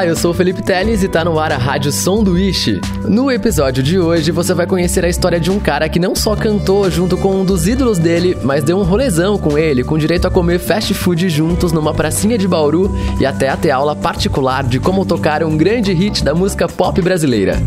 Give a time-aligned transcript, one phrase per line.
[0.00, 2.80] Olá, eu sou o Felipe Teles e tá no ar a Rádio Sanduíche.
[3.04, 6.34] No episódio de hoje você vai conhecer a história de um cara que não só
[6.34, 10.26] cantou junto com um dos ídolos dele, mas deu um rolezão com ele, com direito
[10.26, 14.64] a comer fast food juntos numa pracinha de Bauru e até a ter aula particular
[14.64, 17.58] de como tocar um grande hit da música pop brasileira.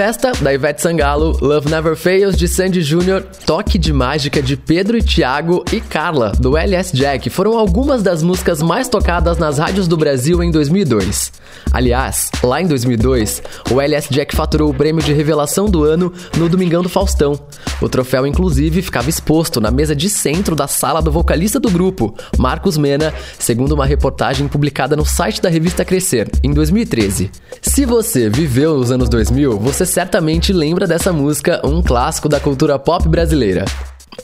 [0.00, 4.96] Festa, da Ivete Sangalo, Love Never Fails, de Sandy Júnior, Toque de Mágica, de Pedro
[4.96, 9.86] e Thiago e Carla, do LS Jack, foram algumas das músicas mais tocadas nas rádios
[9.86, 11.32] do Brasil em 2002.
[11.70, 16.48] Aliás, lá em 2002, o LS Jack faturou o prêmio de revelação do ano no
[16.48, 17.38] Domingão do Faustão.
[17.82, 22.14] O troféu, inclusive, ficava exposto na mesa de centro da sala do vocalista do grupo,
[22.38, 27.30] Marcos Mena, segundo uma reportagem publicada no site da revista Crescer, em 2013.
[27.60, 32.38] Se você viveu nos anos 2000, você você certamente lembra dessa música, um clássico da
[32.38, 33.64] cultura pop brasileira.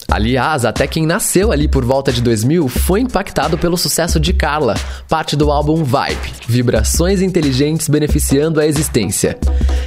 [0.09, 4.75] Aliás, até quem nasceu ali por volta de 2000 foi impactado pelo sucesso de Carla,
[5.09, 9.37] parte do álbum Vibe, Vibrações Inteligentes Beneficiando a Existência.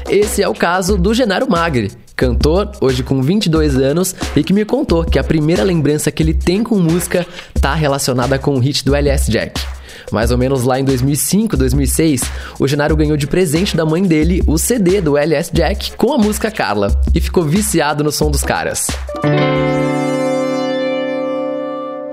[0.09, 4.65] Esse é o caso do Genaro Magri, cantor, hoje com 22 anos, e que me
[4.65, 8.83] contou que a primeira lembrança que ele tem com música está relacionada com o hit
[8.83, 9.78] do LS Jack.
[10.11, 12.23] Mais ou menos lá em 2005, 2006,
[12.59, 16.17] o Genaro ganhou de presente da mãe dele o CD do LS Jack com a
[16.17, 18.87] música Carla e ficou viciado no som dos caras.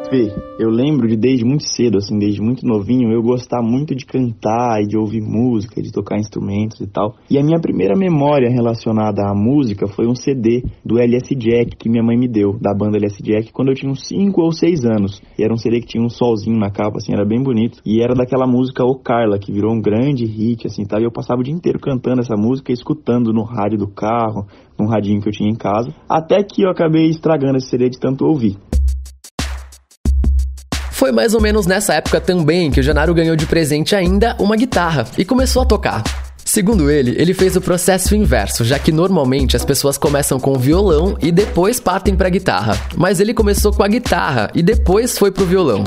[0.09, 4.07] Fê, eu lembro de desde muito cedo, assim, desde muito novinho, eu gostar muito de
[4.07, 7.17] cantar e de ouvir música, de tocar instrumentos e tal.
[7.29, 11.89] E a minha primeira memória relacionada à música foi um CD do LS Jack que
[11.89, 14.85] minha mãe me deu, da banda LS Jack, quando eu tinha uns 5 ou 6
[14.85, 15.21] anos.
[15.37, 17.81] E era um CD que tinha um solzinho na capa, assim, era bem bonito.
[17.85, 21.01] E era daquela música O Carla, que virou um grande hit, assim, tal.
[21.01, 24.47] E eu passava o dia inteiro cantando essa música, escutando no rádio do carro,
[24.79, 25.93] num radinho que eu tinha em casa.
[26.09, 28.57] Até que eu acabei estragando esse CD de tanto ouvir.
[30.97, 34.57] Foi mais ou menos nessa época também que o Janaro ganhou de presente ainda uma
[34.57, 36.03] guitarra e começou a tocar.
[36.43, 40.59] Segundo ele, ele fez o processo inverso, já que normalmente as pessoas começam com o
[40.59, 42.81] violão e depois partem para a guitarra.
[42.97, 45.85] Mas ele começou com a guitarra e depois foi pro violão.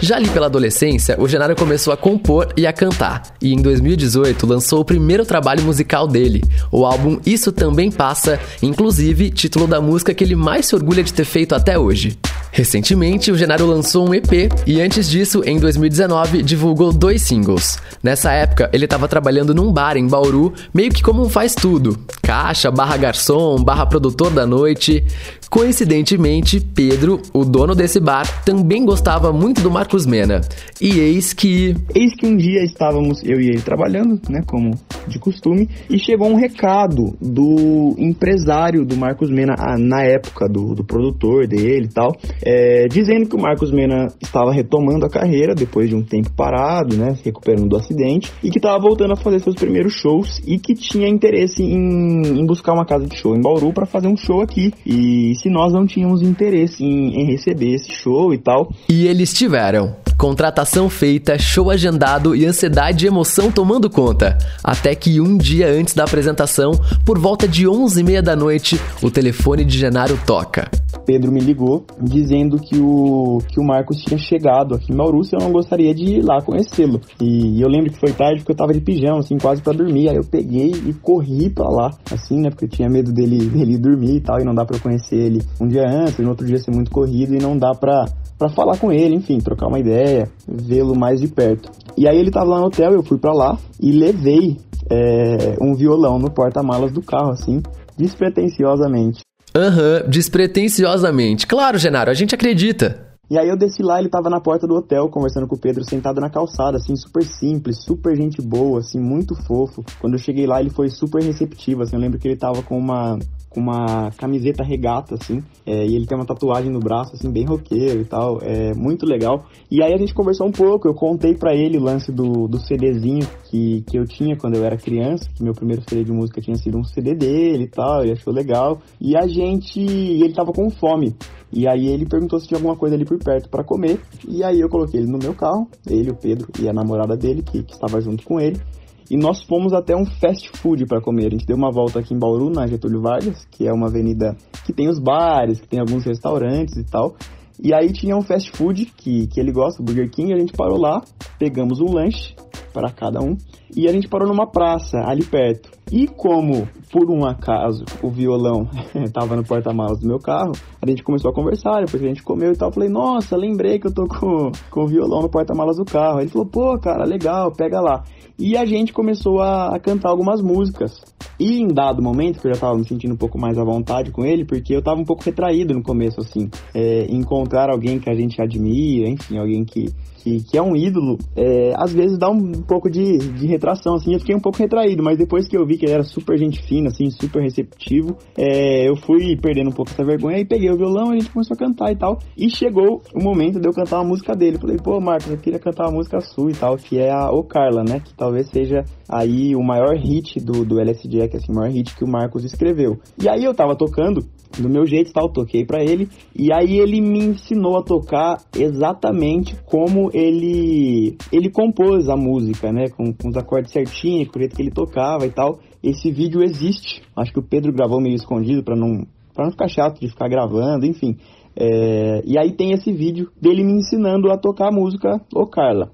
[0.00, 4.46] Já ali pela adolescência, o Genaro começou a compor e a cantar, e em 2018
[4.46, 6.42] lançou o primeiro trabalho musical dele,
[6.72, 11.12] o álbum Isso Também Passa, inclusive título da música que ele mais se orgulha de
[11.12, 12.16] ter feito até hoje.
[12.50, 17.78] Recentemente, o Genaro lançou um EP e antes disso, em 2019, divulgou dois singles.
[18.02, 21.98] Nessa época, ele estava trabalhando num bar em Bauru, meio que como um faz tudo:
[22.22, 25.04] caixa, barra garçom, barra produtor da noite.
[25.50, 30.42] Coincidentemente, Pedro, o dono desse bar, também gostava muito do Marcos Mena.
[30.80, 31.74] E eis que.
[31.94, 36.28] Eis que um dia estávamos, eu e ele trabalhando, né, como de costume, e chegou
[36.28, 41.94] um recado do empresário do Marcos Mena, ah, na época, do, do produtor dele e
[41.94, 46.30] tal, é, dizendo que o Marcos Mena estava retomando a carreira depois de um tempo
[46.32, 50.58] parado, né, recuperando do acidente, e que estava voltando a fazer seus primeiros shows e
[50.58, 54.16] que tinha interesse em, em buscar uma casa de show em Bauru para fazer um
[54.16, 54.72] show aqui.
[54.84, 58.72] E se nós não tínhamos interesse em, em receber esse show e tal.
[58.88, 59.96] E eles tiveram.
[60.16, 64.36] Contratação feita, show agendado e ansiedade e emoção tomando conta.
[64.64, 66.72] Até que um dia antes da apresentação,
[67.04, 70.68] por volta de 11h30 da noite, o telefone de Genaro toca.
[71.08, 75.34] Pedro me ligou dizendo que o, que o Marcos tinha chegado aqui em Bauru e
[75.34, 77.00] eu não gostaria de ir lá conhecê-lo.
[77.18, 80.10] E eu lembro que foi tarde porque eu tava de pijama, assim, quase para dormir.
[80.10, 82.50] Aí eu peguei e corri para lá, assim, né?
[82.50, 85.40] Porque eu tinha medo dele, dele dormir e tal, e não dá para conhecer ele
[85.58, 88.04] um dia antes, no outro dia ser muito corrido e não dá pra,
[88.36, 91.70] pra falar com ele, enfim, trocar uma ideia, vê-lo mais de perto.
[91.96, 94.58] E aí ele tava lá no hotel, eu fui para lá e levei
[94.90, 97.62] é, um violão no porta-malas do carro, assim,
[97.96, 99.26] despretensiosamente.
[99.54, 101.46] Aham, uhum, despretensiosamente.
[101.46, 103.08] Claro, Genaro, a gente acredita.
[103.30, 105.84] E aí eu desci lá, ele tava na porta do hotel, conversando com o Pedro,
[105.84, 109.84] sentado na calçada, assim, super simples, super gente boa, assim, muito fofo.
[110.00, 112.78] Quando eu cheguei lá, ele foi super receptivo, assim, eu lembro que ele tava com
[112.78, 113.18] uma
[113.48, 117.44] com uma camiseta regata, assim, é, e ele tem uma tatuagem no braço, assim, bem
[117.44, 119.46] roqueiro e tal, é muito legal.
[119.70, 122.58] E aí a gente conversou um pouco, eu contei para ele o lance do, do
[122.58, 126.40] CDzinho que, que eu tinha quando eu era criança, que meu primeiro CD de música
[126.40, 128.80] tinha sido um CD dele e tal, ele achou legal.
[129.00, 131.14] E a gente, ele tava com fome,
[131.50, 134.60] e aí ele perguntou se tinha alguma coisa ali por perto para comer, e aí
[134.60, 137.72] eu coloquei ele no meu carro, ele, o Pedro e a namorada dele, que, que
[137.72, 138.60] estava junto com ele,
[139.10, 141.26] e nós fomos até um fast food para comer.
[141.26, 144.36] A gente deu uma volta aqui em Bauru, na Getúlio Vargas, que é uma avenida
[144.64, 147.16] que tem os bares, que tem alguns restaurantes e tal.
[147.60, 150.78] E aí tinha um fast food que, que ele gosta, Burger King, a gente parou
[150.78, 151.02] lá,
[151.38, 152.34] pegamos um lanche
[152.72, 153.36] para cada um
[153.74, 155.70] e a gente parou numa praça ali perto.
[155.90, 161.02] E como, por um acaso, o violão estava no porta-malas do meu carro, a gente
[161.02, 162.68] começou a conversar, depois a gente comeu e tal.
[162.68, 166.20] Eu falei, nossa, lembrei que eu tô com, com o violão no porta-malas do carro.
[166.20, 168.04] Ele falou, pô, cara, legal, pega lá.
[168.38, 171.02] E a gente começou a, a, cantar algumas músicas.
[171.38, 174.10] E em dado momento, que eu já tava me sentindo um pouco mais à vontade
[174.10, 176.50] com ele, porque eu tava um pouco retraído no começo, assim.
[176.74, 181.18] É, encontrar alguém que a gente admira, enfim, alguém que, que, que é um ídolo,
[181.36, 184.14] é, às vezes dá um pouco de, de retração, assim.
[184.14, 186.62] Eu fiquei um pouco retraído, mas depois que eu vi que ele era super gente
[186.62, 190.76] fina, assim, super receptivo, é, eu fui perdendo um pouco essa vergonha e peguei o
[190.76, 192.18] violão a gente começou a cantar e tal.
[192.36, 194.58] E chegou o momento de eu cantar uma música dele.
[194.58, 197.44] Falei, pô, Marcos, eu queria cantar uma música sua e tal, que é a O
[197.44, 198.00] Carla, né?
[198.00, 201.94] Que talvez seja aí o maior hit do, do LS Jack, assim, o maior hit
[201.94, 202.98] que o Marcos escreveu.
[203.22, 204.26] E aí eu tava tocando
[204.58, 209.54] do meu jeito tal, toquei para ele e aí ele me ensinou a tocar exatamente
[209.66, 214.56] como ele ele compôs a música, né, com, com os acordes certinhos, com o jeito
[214.56, 215.60] que ele tocava e tal.
[215.82, 217.02] Esse vídeo existe.
[217.14, 220.28] Acho que o Pedro gravou meio escondido para não para não ficar chato de ficar
[220.28, 221.16] gravando, enfim.
[221.54, 225.92] É, e aí tem esse vídeo dele me ensinando a tocar a música Ô Carla.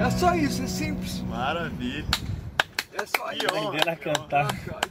[0.00, 1.22] É só isso, é simples.
[1.28, 2.06] Maravilha.
[2.92, 3.46] É só isso.
[3.46, 4.48] Aprender a cantar.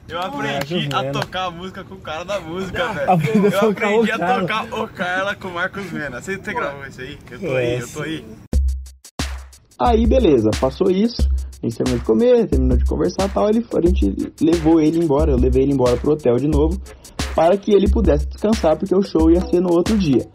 [0.07, 3.10] Eu aprendi a tocar a música com o cara da música, velho.
[3.51, 6.22] Eu aprendi a tocar o Carla com o Marcos Mena.
[6.22, 7.18] Você, você gravou isso aí?
[7.30, 8.25] Eu tô aí, eu tô aí.
[9.80, 11.22] Aí beleza, passou isso.
[11.62, 13.50] A gente terminou de comer, terminou de conversar e tal.
[13.50, 16.81] Ele, a gente levou ele embora, eu levei ele embora pro hotel de novo,
[17.36, 20.25] para que ele pudesse descansar, porque o show ia ser no outro dia.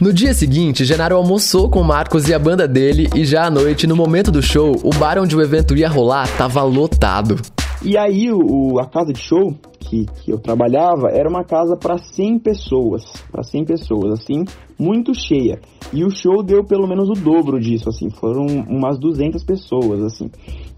[0.00, 3.84] No dia seguinte, Genaro almoçou com Marcos e a banda dele e já à noite,
[3.84, 7.34] no momento do show, o bar onde o evento ia rolar tava lotado.
[7.82, 11.98] E aí o, a casa de show que, que eu trabalhava era uma casa para
[11.98, 14.44] 100 pessoas, para 100 pessoas, assim,
[14.78, 15.60] muito cheia.
[15.92, 20.30] E o show deu pelo menos o dobro disso, assim, foram umas 200 pessoas, assim.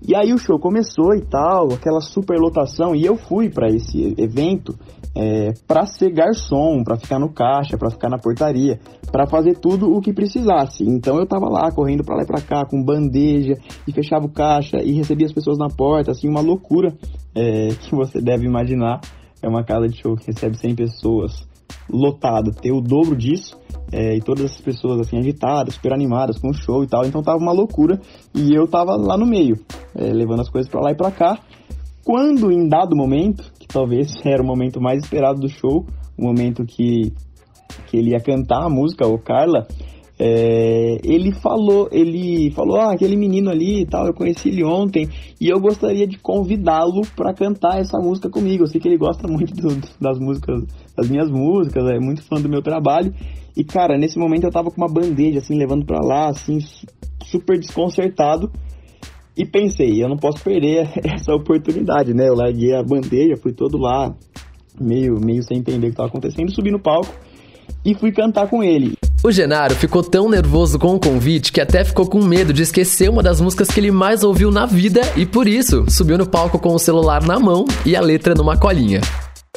[0.07, 4.15] E aí o show começou e tal, aquela super lotação, e eu fui para esse
[4.17, 4.75] evento
[5.15, 8.79] é, para ser garçom, para ficar no caixa, para ficar na portaria,
[9.11, 10.85] para fazer tudo o que precisasse.
[10.85, 13.55] Então eu tava lá correndo para lá e para cá com bandeja
[13.87, 16.95] e fechava o caixa e recebia as pessoas na porta, assim uma loucura
[17.35, 19.00] é, que você deve imaginar.
[19.43, 21.49] É uma casa de show que recebe 100 pessoas
[21.89, 23.59] lotado, ter o dobro disso
[23.93, 27.05] é, e todas essas pessoas assim agitadas, super animadas com o show e tal.
[27.05, 28.01] Então tava uma loucura
[28.35, 29.57] e eu tava lá no meio,
[29.95, 31.39] é, levando as coisas para lá e para cá.
[32.05, 36.65] Quando em dado momento, que talvez era o momento mais esperado do show, o momento
[36.65, 37.13] que,
[37.87, 39.67] que ele ia cantar a música, o Carla,
[40.23, 45.09] é, ele falou, ele falou, ah, aquele menino ali e tal, eu conheci ele ontem
[45.41, 48.63] e eu gostaria de convidá-lo para cantar essa música comigo.
[48.63, 49.69] Eu sei que ele gosta muito do,
[49.99, 50.63] das músicas,
[50.95, 53.15] das minhas músicas, é muito fã do meu trabalho.
[53.57, 56.59] E cara, nesse momento eu tava com uma bandeja assim, levando para lá, assim,
[57.25, 58.53] super desconcertado.
[59.35, 62.29] E pensei, eu não posso perder essa oportunidade, né?
[62.29, 64.15] Eu larguei a bandeja, fui todo lá,
[64.79, 67.15] meio, meio sem entender o que estava acontecendo, subi no palco
[67.83, 69.00] e fui cantar com ele.
[69.23, 73.11] O Genaro ficou tão nervoso com o convite que até ficou com medo de esquecer
[73.11, 76.59] uma das músicas que ele mais ouviu na vida e por isso subiu no palco
[76.59, 79.03] com o celular na mão e a letra numa colinha.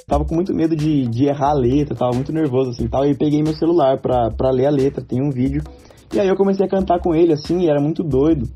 [0.05, 3.05] Tava com muito medo de, de errar a letra, tava muito nervoso assim tal.
[3.05, 5.63] E peguei meu celular pra, pra ler a letra, tem um vídeo.
[6.13, 8.49] E aí eu comecei a cantar com ele assim, e era muito doido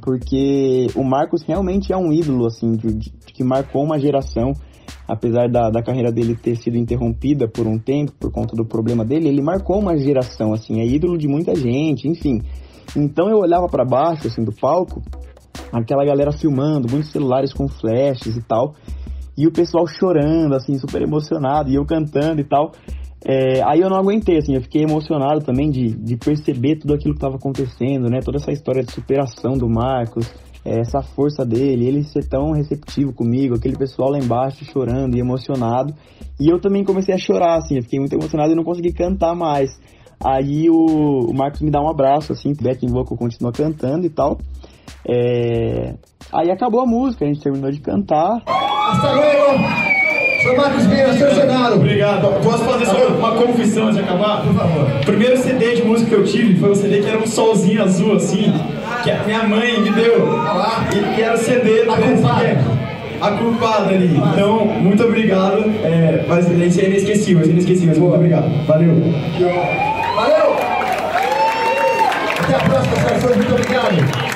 [0.00, 4.52] porque o Marcos realmente é um ídolo, assim, de, de, que marcou uma geração.
[5.10, 9.04] Apesar da, da carreira dele ter sido interrompida por um tempo, por conta do problema
[9.04, 12.40] dele, ele marcou uma geração, assim, é ídolo de muita gente, enfim.
[12.96, 15.02] Então eu olhava para baixo, assim, do palco,
[15.72, 18.76] aquela galera filmando, muitos celulares com flashes e tal,
[19.36, 22.70] e o pessoal chorando, assim, super emocionado, e eu cantando e tal.
[23.26, 27.14] É, aí eu não aguentei, assim, eu fiquei emocionado também de, de perceber tudo aquilo
[27.14, 28.20] que estava acontecendo, né?
[28.24, 30.32] Toda essa história de superação do Marcos,
[30.64, 35.94] essa força dele, ele ser tão receptivo comigo, aquele pessoal lá embaixo chorando e emocionado.
[36.38, 39.34] E eu também comecei a chorar, assim, eu fiquei muito emocionado e não consegui cantar
[39.34, 39.70] mais.
[40.22, 44.10] Aí o, o Marcos me dá um abraço, assim, o backing vocal continua cantando e
[44.10, 44.38] tal.
[45.08, 45.94] É...
[46.32, 48.42] Aí acabou a música, a gente terminou de cantar.
[48.46, 50.00] Hasta luego!
[50.42, 51.76] Sou Marcos Vieira, seu Genaro.
[51.76, 52.42] Obrigado.
[52.42, 54.42] Posso fazer só uma confissão antes de acabar?
[54.42, 54.86] Por favor.
[55.02, 57.82] O primeiro CD de música que eu tive foi um CD que era um solzinho
[57.82, 58.50] azul, assim,
[59.02, 60.28] que a minha mãe me deu.
[60.92, 62.58] E que era o CD do A culpada.
[63.20, 64.16] A culpada ali.
[64.16, 65.64] Então, muito obrigado.
[65.84, 67.96] É, mas isso é inesquecível, isso é inesquecível.
[67.96, 68.48] Muito obrigado.
[68.66, 68.94] Valeu.
[70.14, 70.56] Valeu!
[72.42, 73.36] Até a próxima, senhores.
[73.36, 74.30] Muito obrigado.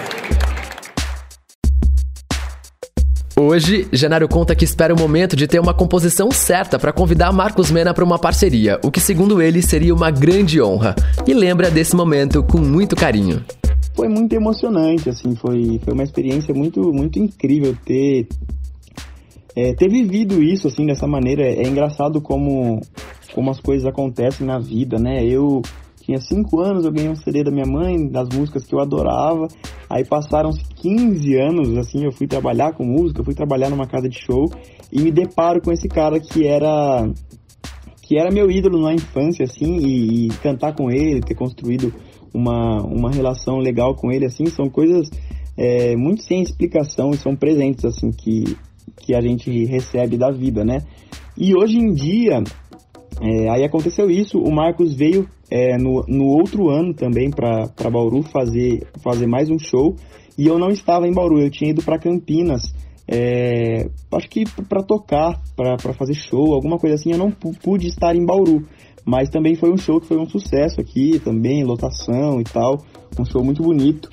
[3.36, 7.68] Hoje, Genaro conta que espera o momento de ter uma composição certa para convidar Marcos
[7.68, 10.94] Mena para uma parceria, o que segundo ele seria uma grande honra,
[11.26, 13.44] e lembra desse momento com muito carinho.
[13.94, 18.26] Foi muito emocionante, assim, foi, foi uma experiência muito, muito incrível ter,
[19.56, 21.42] é, ter vivido isso, assim, dessa maneira.
[21.44, 22.80] É engraçado como,
[23.32, 25.24] como as coisas acontecem na vida, né?
[25.24, 25.62] Eu
[26.00, 29.46] tinha 5 anos, eu ganhei um CD da minha mãe, das músicas que eu adorava.
[29.88, 34.18] Aí passaram 15 anos, assim, eu fui trabalhar com música, fui trabalhar numa casa de
[34.18, 34.50] show
[34.92, 37.08] e me deparo com esse cara que era
[38.02, 41.90] que era meu ídolo na infância, assim, e, e cantar com ele, ter construído
[42.34, 45.08] uma, uma relação legal com ele, assim, são coisas
[45.56, 48.56] é, muito sem explicação e são presentes, assim, que,
[48.96, 50.82] que a gente recebe da vida, né?
[51.38, 52.42] E hoje em dia,
[53.20, 58.22] é, aí aconteceu isso, o Marcos veio é, no, no outro ano também para Bauru
[58.22, 59.94] fazer, fazer mais um show
[60.36, 62.62] e eu não estava em Bauru, eu tinha ido para Campinas,
[63.06, 68.16] é, acho que para tocar, para fazer show, alguma coisa assim, eu não pude estar
[68.16, 68.66] em Bauru,
[69.04, 72.78] mas também foi um show que foi um sucesso aqui, também, lotação e tal,
[73.18, 74.08] um show muito bonito.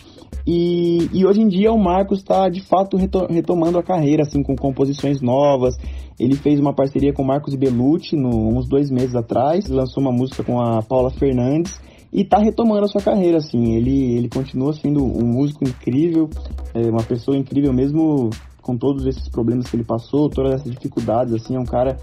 [0.46, 2.98] E, e hoje em dia o Marcos está de fato
[3.30, 5.76] retomando a carreira, assim, com composições novas.
[6.20, 10.12] Ele fez uma parceria com o Marcos Belucci no, uns dois meses atrás, lançou uma
[10.12, 11.80] música com a Paula Fernandes
[12.12, 13.76] e está retomando a sua carreira, assim.
[13.76, 16.30] Ele, ele continua sendo um músico incrível,
[16.74, 18.30] é, uma pessoa incrível mesmo
[18.72, 21.98] com todos esses problemas que ele passou, todas essas dificuldades, assim, é um cara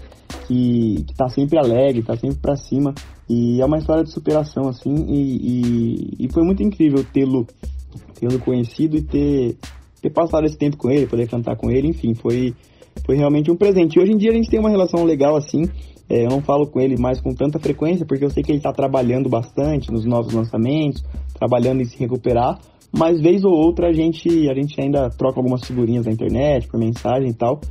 [0.45, 2.93] que, que tá sempre alegre, tá sempre para cima
[3.27, 7.47] e é uma história de superação, assim, e, e, e foi muito incrível tê-lo
[8.19, 9.57] tê-lo conhecido e ter,
[10.01, 12.53] ter passado esse tempo com ele, poder cantar com ele, enfim, foi,
[13.05, 13.97] foi realmente um presente.
[13.97, 15.63] E hoje em dia a gente tem uma relação legal assim.
[16.09, 18.57] É, eu não falo com ele mais com tanta frequência, porque eu sei que ele
[18.57, 21.03] está trabalhando bastante nos novos lançamentos,
[21.37, 22.59] trabalhando em se recuperar,
[22.91, 26.79] mas vez ou outra a gente, a gente ainda troca algumas figurinhas na internet, por
[26.79, 27.61] mensagem e tal.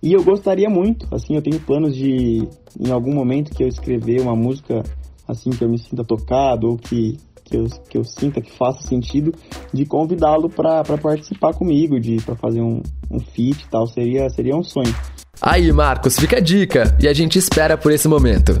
[0.00, 2.46] E eu gostaria muito, assim, eu tenho planos de,
[2.78, 4.80] em algum momento que eu escrever uma música,
[5.26, 7.16] assim, que eu me sinta tocado ou que
[7.48, 9.32] que eu, que eu sinta que faça sentido,
[9.72, 14.54] de convidá-lo para participar comigo, de para fazer um, um feat e tal, seria, seria
[14.54, 14.94] um sonho.
[15.40, 18.60] Aí, Marcos, fica a dica e a gente espera por esse momento.